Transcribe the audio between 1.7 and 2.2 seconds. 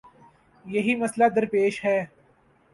ہے۔